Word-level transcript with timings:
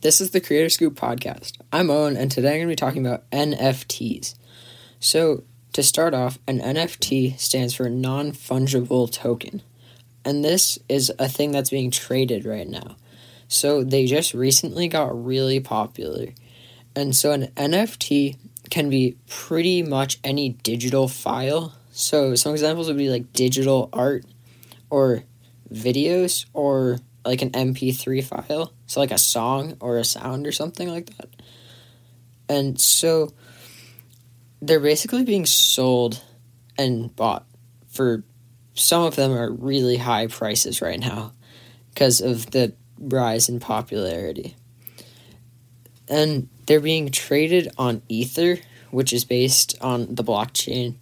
This 0.00 0.20
is 0.20 0.30
the 0.30 0.40
Creator 0.40 0.68
Scoop 0.68 0.94
podcast. 0.94 1.54
I'm 1.72 1.90
Owen, 1.90 2.16
and 2.16 2.30
today 2.30 2.50
I'm 2.50 2.58
going 2.58 2.68
to 2.68 2.72
be 2.72 2.76
talking 2.76 3.04
about 3.04 3.28
NFTs. 3.32 4.36
So, 5.00 5.42
to 5.72 5.82
start 5.82 6.14
off, 6.14 6.38
an 6.46 6.60
NFT 6.60 7.36
stands 7.36 7.74
for 7.74 7.90
non 7.90 8.30
fungible 8.30 9.10
token, 9.10 9.60
and 10.24 10.44
this 10.44 10.78
is 10.88 11.12
a 11.18 11.28
thing 11.28 11.50
that's 11.50 11.70
being 11.70 11.90
traded 11.90 12.44
right 12.44 12.68
now. 12.68 12.94
So, 13.48 13.82
they 13.82 14.06
just 14.06 14.34
recently 14.34 14.86
got 14.86 15.24
really 15.24 15.58
popular. 15.58 16.28
And 16.94 17.16
so, 17.16 17.32
an 17.32 17.48
NFT 17.56 18.36
can 18.70 18.88
be 18.88 19.16
pretty 19.28 19.82
much 19.82 20.20
any 20.22 20.50
digital 20.50 21.08
file. 21.08 21.74
So, 21.90 22.36
some 22.36 22.52
examples 22.52 22.86
would 22.86 22.98
be 22.98 23.10
like 23.10 23.32
digital 23.32 23.88
art 23.92 24.24
or 24.90 25.24
videos 25.72 26.46
or 26.52 27.00
like 27.28 27.42
an 27.42 27.50
MP3 27.50 28.24
file, 28.24 28.72
so 28.86 29.00
like 29.00 29.10
a 29.10 29.18
song 29.18 29.76
or 29.80 29.98
a 29.98 30.04
sound 30.04 30.46
or 30.46 30.52
something 30.52 30.88
like 30.88 31.14
that. 31.18 31.28
And 32.48 32.80
so 32.80 33.34
they're 34.62 34.80
basically 34.80 35.24
being 35.24 35.44
sold 35.44 36.22
and 36.78 37.14
bought 37.14 37.44
for 37.88 38.24
some 38.72 39.02
of 39.02 39.14
them 39.14 39.32
are 39.32 39.50
really 39.50 39.98
high 39.98 40.26
prices 40.28 40.80
right 40.80 40.98
now 40.98 41.34
because 41.92 42.22
of 42.22 42.50
the 42.52 42.72
rise 42.98 43.50
in 43.50 43.60
popularity. 43.60 44.56
And 46.08 46.48
they're 46.64 46.80
being 46.80 47.10
traded 47.10 47.70
on 47.76 48.00
Ether, 48.08 48.58
which 48.90 49.12
is 49.12 49.26
based 49.26 49.76
on 49.82 50.14
the 50.14 50.24
blockchain 50.24 50.94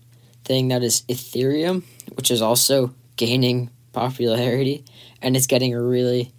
thing 0.45 0.69
that 0.69 0.83
is 0.83 1.03
Ethereum, 1.03 1.85
which 2.15 2.33
is 2.33 2.43
also 2.43 2.95
gaining 3.15 3.71
popularity 3.97 4.85
and 5.23 5.35
it's 5.37 5.47
getting 5.47 5.75
really 5.75 6.33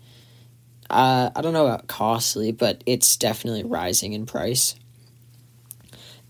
uh, 0.90 1.30
I 1.36 1.42
don't 1.42 1.54
know 1.54 1.66
about 1.66 1.88
costly, 1.88 2.52
but 2.52 2.82
it's 2.86 3.18
definitely 3.18 3.64
rising 3.64 4.14
in 4.14 4.26
price. 4.26 4.76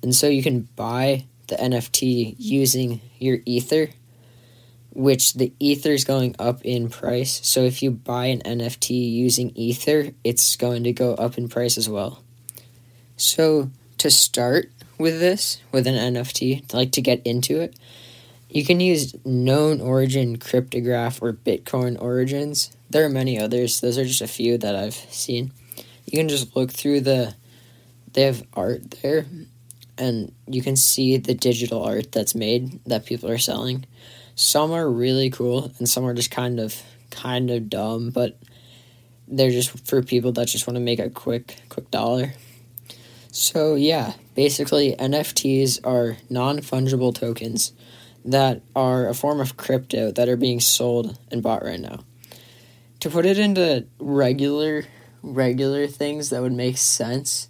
And 0.01 0.15
so 0.15 0.27
you 0.27 0.41
can 0.41 0.61
buy 0.75 1.25
the 1.47 1.55
NFT 1.55 2.35
using 2.39 3.01
your 3.19 3.39
Ether, 3.45 3.89
which 4.91 5.33
the 5.33 5.53
Ether 5.59 5.91
is 5.91 6.03
going 6.03 6.35
up 6.39 6.63
in 6.63 6.89
price. 6.89 7.39
So 7.47 7.61
if 7.61 7.83
you 7.83 7.91
buy 7.91 8.27
an 8.27 8.41
NFT 8.41 9.11
using 9.11 9.51
Ether, 9.55 10.11
it's 10.23 10.55
going 10.55 10.83
to 10.85 10.93
go 10.93 11.13
up 11.13 11.37
in 11.37 11.49
price 11.49 11.77
as 11.77 11.87
well. 11.87 12.23
So 13.15 13.69
to 13.99 14.09
start 14.09 14.71
with 14.97 15.19
this, 15.19 15.61
with 15.71 15.85
an 15.85 16.15
NFT, 16.15 16.73
like 16.73 16.91
to 16.93 17.01
get 17.01 17.21
into 17.25 17.59
it, 17.61 17.75
you 18.49 18.63
can 18.63 18.79
use 18.79 19.13
KnownOrigin 19.13 20.39
cryptograph 20.39 21.21
or 21.21 21.33
Bitcoin 21.33 22.01
origins. 22.01 22.75
There 22.89 23.05
are 23.05 23.09
many 23.09 23.39
others. 23.39 23.81
Those 23.81 23.97
are 23.97 24.05
just 24.05 24.21
a 24.21 24.27
few 24.27 24.57
that 24.59 24.75
I've 24.75 24.95
seen. 24.95 25.51
You 26.05 26.19
can 26.19 26.29
just 26.29 26.55
look 26.55 26.71
through 26.71 27.01
the 27.01 27.35
they 28.13 28.23
have 28.23 28.43
art 28.53 28.95
there 29.03 29.25
and 29.97 30.33
you 30.47 30.61
can 30.61 30.75
see 30.75 31.17
the 31.17 31.33
digital 31.33 31.83
art 31.83 32.11
that's 32.11 32.33
made 32.33 32.83
that 32.85 33.05
people 33.05 33.29
are 33.29 33.37
selling. 33.37 33.85
Some 34.35 34.71
are 34.71 34.89
really 34.89 35.29
cool 35.29 35.71
and 35.77 35.89
some 35.89 36.05
are 36.05 36.13
just 36.13 36.31
kind 36.31 36.59
of 36.59 36.81
kind 37.09 37.51
of 37.51 37.69
dumb, 37.69 38.11
but 38.11 38.39
they're 39.27 39.51
just 39.51 39.85
for 39.85 40.01
people 40.01 40.31
that 40.31 40.47
just 40.47 40.67
want 40.67 40.75
to 40.77 40.81
make 40.81 40.99
a 40.99 41.09
quick 41.09 41.57
quick 41.67 41.91
dollar. 41.91 42.33
So 43.31 43.75
yeah, 43.75 44.13
basically 44.35 44.95
NFTs 44.97 45.85
are 45.85 46.17
non-fungible 46.29 47.13
tokens 47.13 47.73
that 48.27 48.61
are 48.75 49.07
a 49.07 49.13
form 49.13 49.39
of 49.39 49.57
crypto 49.57 50.11
that 50.11 50.27
are 50.27 50.35
being 50.35 50.59
sold 50.59 51.17
and 51.31 51.41
bought 51.41 51.63
right 51.63 51.79
now. 51.79 52.03
To 52.99 53.09
put 53.09 53.25
it 53.25 53.39
into 53.39 53.87
regular 53.99 54.85
regular 55.23 55.87
things 55.87 56.29
that 56.29 56.41
would 56.41 56.53
make 56.53 56.77
sense, 56.77 57.49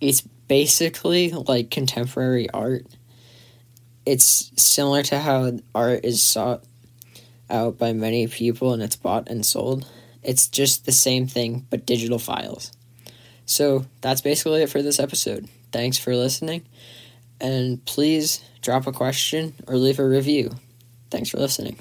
it's 0.00 0.20
basically 0.20 1.30
like 1.30 1.70
contemporary 1.70 2.50
art. 2.50 2.86
It's 4.04 4.52
similar 4.56 5.02
to 5.04 5.18
how 5.20 5.58
art 5.74 6.04
is 6.04 6.22
sought 6.22 6.64
out 7.48 7.78
by 7.78 7.92
many 7.92 8.26
people 8.26 8.72
and 8.72 8.82
it's 8.82 8.96
bought 8.96 9.28
and 9.28 9.46
sold. 9.46 9.88
It's 10.22 10.48
just 10.48 10.86
the 10.86 10.92
same 10.92 11.26
thing 11.26 11.66
but 11.70 11.86
digital 11.86 12.18
files. 12.18 12.72
So 13.44 13.86
that's 14.00 14.20
basically 14.20 14.62
it 14.62 14.70
for 14.70 14.82
this 14.82 14.98
episode. 14.98 15.48
Thanks 15.72 15.98
for 15.98 16.16
listening 16.16 16.62
and 17.40 17.84
please 17.84 18.40
drop 18.62 18.86
a 18.86 18.92
question 18.92 19.54
or 19.66 19.76
leave 19.76 19.98
a 19.98 20.08
review. 20.08 20.50
Thanks 21.10 21.30
for 21.30 21.38
listening. 21.38 21.78